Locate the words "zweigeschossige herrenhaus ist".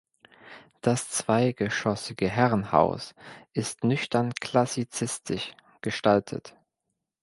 1.11-3.83